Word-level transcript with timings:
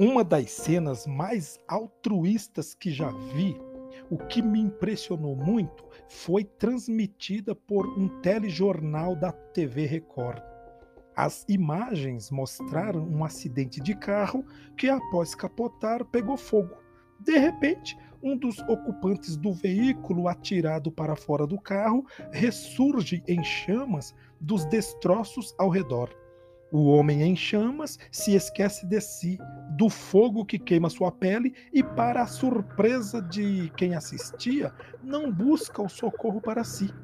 Uma 0.00 0.24
das 0.24 0.50
cenas 0.50 1.06
mais 1.06 1.58
altruístas 1.68 2.72
que 2.72 2.90
já 2.90 3.10
vi, 3.34 3.54
o 4.10 4.16
que 4.16 4.40
me 4.40 4.58
impressionou 4.58 5.36
muito, 5.36 5.84
foi 6.08 6.42
transmitida 6.42 7.54
por 7.54 7.86
um 7.86 8.08
telejornal 8.22 9.14
da 9.14 9.30
TV 9.30 9.84
Record. 9.84 10.42
As 11.14 11.44
imagens 11.50 12.30
mostraram 12.30 13.06
um 13.06 13.22
acidente 13.22 13.78
de 13.78 13.94
carro 13.94 14.42
que, 14.74 14.88
após 14.88 15.34
capotar, 15.34 16.02
pegou 16.06 16.38
fogo. 16.38 16.74
De 17.20 17.36
repente, 17.36 17.94
um 18.22 18.38
dos 18.38 18.58
ocupantes 18.60 19.36
do 19.36 19.52
veículo 19.52 20.28
atirado 20.28 20.90
para 20.90 21.14
fora 21.14 21.46
do 21.46 21.60
carro 21.60 22.06
ressurge 22.32 23.22
em 23.28 23.44
chamas 23.44 24.14
dos 24.40 24.64
destroços 24.64 25.54
ao 25.58 25.68
redor. 25.68 26.08
O 26.72 26.86
homem 26.86 27.22
em 27.22 27.34
chamas 27.34 27.98
se 28.12 28.34
esquece 28.34 28.86
de 28.86 29.00
si, 29.00 29.38
do 29.70 29.88
fogo 29.88 30.44
que 30.44 30.56
queima 30.56 30.88
sua 30.88 31.10
pele 31.10 31.52
e, 31.72 31.82
para 31.82 32.22
a 32.22 32.26
surpresa 32.26 33.20
de 33.20 33.72
quem 33.76 33.96
assistia, 33.96 34.72
não 35.02 35.32
busca 35.32 35.82
o 35.82 35.88
socorro 35.88 36.40
para 36.40 36.62
si. 36.62 36.94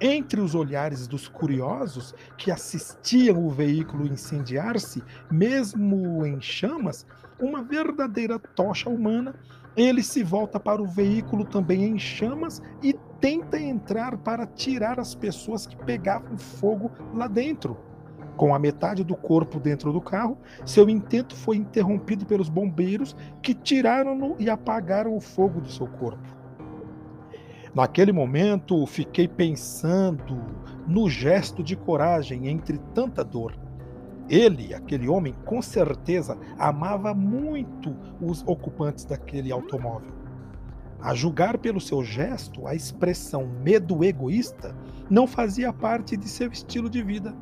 Entre 0.00 0.40
os 0.40 0.54
olhares 0.54 1.08
dos 1.08 1.28
curiosos 1.28 2.14
que 2.38 2.52
assistiam 2.52 3.44
o 3.44 3.50
veículo 3.50 4.06
incendiar-se, 4.06 5.02
mesmo 5.28 6.24
em 6.24 6.40
chamas, 6.40 7.04
uma 7.38 7.62
verdadeira 7.62 8.38
tocha 8.38 8.88
humana, 8.88 9.34
ele 9.76 10.04
se 10.04 10.22
volta 10.22 10.60
para 10.60 10.80
o 10.80 10.86
veículo 10.86 11.44
também 11.44 11.84
em 11.84 11.98
chamas 11.98 12.62
e 12.80 12.94
tenta 13.20 13.58
entrar 13.58 14.16
para 14.18 14.46
tirar 14.46 15.00
as 15.00 15.16
pessoas 15.16 15.66
que 15.66 15.76
pegavam 15.76 16.38
fogo 16.38 16.92
lá 17.12 17.26
dentro. 17.26 17.89
Com 18.40 18.54
a 18.54 18.58
metade 18.58 19.04
do 19.04 19.14
corpo 19.14 19.60
dentro 19.60 19.92
do 19.92 20.00
carro, 20.00 20.38
seu 20.64 20.88
intento 20.88 21.36
foi 21.36 21.58
interrompido 21.58 22.24
pelos 22.24 22.48
bombeiros 22.48 23.14
que 23.42 23.52
tiraram-no 23.52 24.34
e 24.38 24.48
apagaram 24.48 25.14
o 25.14 25.20
fogo 25.20 25.60
do 25.60 25.68
seu 25.68 25.86
corpo. 25.86 26.26
Naquele 27.74 28.12
momento, 28.12 28.86
fiquei 28.86 29.28
pensando 29.28 30.42
no 30.88 31.06
gesto 31.10 31.62
de 31.62 31.76
coragem 31.76 32.48
entre 32.48 32.78
tanta 32.94 33.22
dor. 33.22 33.54
Ele, 34.26 34.72
aquele 34.72 35.06
homem, 35.06 35.34
com 35.44 35.60
certeza 35.60 36.38
amava 36.58 37.12
muito 37.12 37.94
os 38.22 38.42
ocupantes 38.46 39.04
daquele 39.04 39.52
automóvel. 39.52 40.14
A 40.98 41.14
julgar 41.14 41.58
pelo 41.58 41.78
seu 41.78 42.02
gesto, 42.02 42.66
a 42.66 42.74
expressão 42.74 43.46
medo 43.62 44.02
egoísta 44.02 44.74
não 45.10 45.26
fazia 45.26 45.74
parte 45.74 46.16
de 46.16 46.26
seu 46.26 46.50
estilo 46.50 46.88
de 46.88 47.02
vida. 47.02 47.34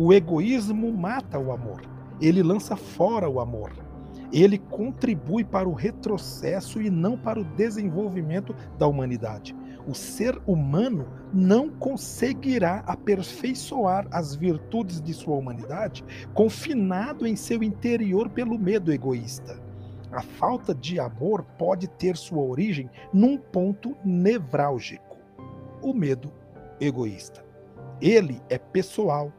O 0.00 0.12
egoísmo 0.12 0.92
mata 0.92 1.40
o 1.40 1.50
amor. 1.50 1.82
Ele 2.20 2.40
lança 2.40 2.76
fora 2.76 3.28
o 3.28 3.40
amor. 3.40 3.72
Ele 4.32 4.56
contribui 4.56 5.42
para 5.42 5.68
o 5.68 5.72
retrocesso 5.72 6.80
e 6.80 6.88
não 6.88 7.18
para 7.18 7.40
o 7.40 7.44
desenvolvimento 7.44 8.54
da 8.78 8.86
humanidade. 8.86 9.56
O 9.88 9.94
ser 9.94 10.40
humano 10.46 11.04
não 11.34 11.68
conseguirá 11.68 12.84
aperfeiçoar 12.86 14.06
as 14.12 14.36
virtudes 14.36 15.02
de 15.02 15.12
sua 15.12 15.34
humanidade 15.34 16.04
confinado 16.32 17.26
em 17.26 17.34
seu 17.34 17.60
interior 17.60 18.30
pelo 18.30 18.56
medo 18.56 18.92
egoísta. 18.92 19.60
A 20.12 20.22
falta 20.22 20.72
de 20.72 21.00
amor 21.00 21.42
pode 21.58 21.88
ter 21.88 22.16
sua 22.16 22.44
origem 22.44 22.88
num 23.12 23.36
ponto 23.36 23.96
nevrálgico: 24.04 25.16
o 25.82 25.92
medo 25.92 26.32
egoísta. 26.80 27.44
Ele 28.00 28.40
é 28.48 28.58
pessoal, 28.58 29.32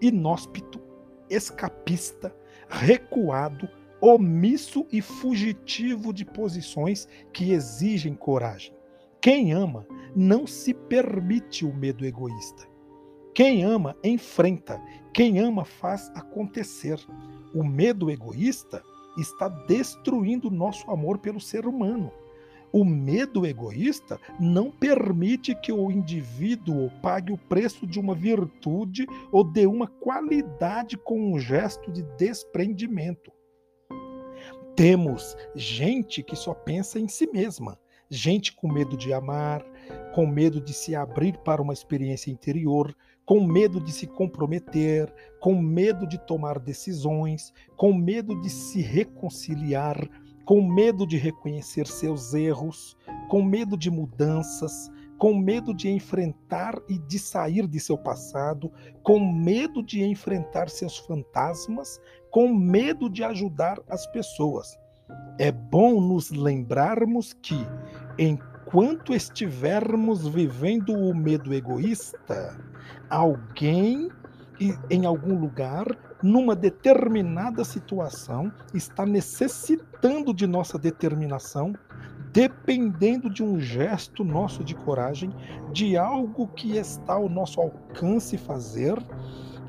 inóspito, 0.00 0.80
escapista, 1.28 2.34
recuado, 2.68 3.68
omisso 4.00 4.86
e 4.90 5.00
fugitivo 5.02 6.12
de 6.12 6.24
posições 6.24 7.06
que 7.32 7.52
exigem 7.52 8.14
coragem. 8.14 8.72
Quem 9.20 9.52
ama 9.52 9.86
não 10.16 10.46
se 10.46 10.72
permite 10.72 11.64
o 11.64 11.74
medo 11.74 12.06
egoísta. 12.06 12.66
Quem 13.34 13.62
ama 13.62 13.96
enfrenta, 14.02 14.80
quem 15.12 15.38
ama 15.38 15.64
faz 15.64 16.10
acontecer. 16.14 16.98
O 17.54 17.62
medo 17.62 18.10
egoísta 18.10 18.82
está 19.18 19.48
destruindo 19.48 20.50
nosso 20.50 20.90
amor 20.90 21.18
pelo 21.18 21.40
ser 21.40 21.66
humano. 21.66 22.10
O 22.72 22.84
medo 22.84 23.44
egoísta 23.44 24.20
não 24.38 24.70
permite 24.70 25.54
que 25.54 25.72
o 25.72 25.90
indivíduo 25.90 26.90
pague 27.02 27.32
o 27.32 27.38
preço 27.38 27.86
de 27.86 27.98
uma 27.98 28.14
virtude 28.14 29.06
ou 29.32 29.42
de 29.42 29.66
uma 29.66 29.88
qualidade 29.88 30.96
com 30.96 31.32
um 31.32 31.38
gesto 31.38 31.90
de 31.90 32.02
desprendimento. 32.16 33.32
Temos 34.76 35.36
gente 35.54 36.22
que 36.22 36.36
só 36.36 36.54
pensa 36.54 36.98
em 36.98 37.08
si 37.08 37.28
mesma, 37.32 37.78
gente 38.08 38.54
com 38.54 38.72
medo 38.72 38.96
de 38.96 39.12
amar, 39.12 39.64
com 40.14 40.26
medo 40.26 40.60
de 40.60 40.72
se 40.72 40.94
abrir 40.94 41.36
para 41.38 41.60
uma 41.60 41.72
experiência 41.72 42.30
interior, 42.30 42.94
com 43.24 43.46
medo 43.46 43.80
de 43.80 43.92
se 43.92 44.06
comprometer, 44.06 45.12
com 45.38 45.54
medo 45.54 46.06
de 46.06 46.18
tomar 46.18 46.58
decisões, 46.58 47.52
com 47.76 47.92
medo 47.92 48.40
de 48.40 48.50
se 48.50 48.80
reconciliar, 48.80 49.96
com 50.50 50.60
medo 50.60 51.06
de 51.06 51.16
reconhecer 51.16 51.86
seus 51.86 52.34
erros, 52.34 52.96
com 53.28 53.40
medo 53.40 53.76
de 53.76 53.88
mudanças, 53.88 54.90
com 55.16 55.32
medo 55.32 55.72
de 55.72 55.88
enfrentar 55.88 56.74
e 56.88 56.98
de 56.98 57.20
sair 57.20 57.68
de 57.68 57.78
seu 57.78 57.96
passado, 57.96 58.68
com 59.04 59.32
medo 59.32 59.80
de 59.80 60.02
enfrentar 60.02 60.68
seus 60.68 60.98
fantasmas, 60.98 62.00
com 62.32 62.52
medo 62.52 63.08
de 63.08 63.22
ajudar 63.22 63.80
as 63.88 64.04
pessoas. 64.08 64.76
É 65.38 65.52
bom 65.52 66.00
nos 66.00 66.32
lembrarmos 66.32 67.32
que, 67.32 67.64
enquanto 68.18 69.14
estivermos 69.14 70.26
vivendo 70.26 70.92
o 70.92 71.14
medo 71.14 71.54
egoísta, 71.54 72.58
alguém 73.08 74.08
em 74.90 75.06
algum 75.06 75.38
lugar 75.38 75.86
numa 76.22 76.54
determinada 76.54 77.64
situação, 77.64 78.52
está 78.74 79.06
necessitando 79.06 80.34
de 80.34 80.46
nossa 80.46 80.78
determinação, 80.78 81.72
dependendo 82.32 83.30
de 83.30 83.42
um 83.42 83.58
gesto 83.58 84.22
nosso 84.22 84.62
de 84.62 84.74
coragem, 84.74 85.34
de 85.72 85.96
algo 85.96 86.46
que 86.48 86.76
está 86.76 87.14
ao 87.14 87.28
nosso 87.28 87.60
alcance 87.60 88.36
fazer, 88.36 88.96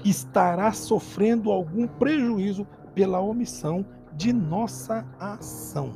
estará 0.04 0.72
sofrendo 0.72 1.52
algum 1.52 1.88
prejuízo 1.88 2.68
pela 2.94 3.20
omissão 3.22 3.86
de 4.14 4.34
nossa 4.34 5.06
ação. 5.20 5.94